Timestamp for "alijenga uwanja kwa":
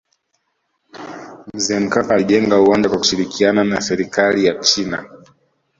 2.15-2.97